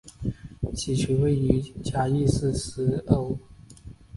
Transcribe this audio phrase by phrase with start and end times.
[0.73, 3.05] 西区位于嘉义市西隅。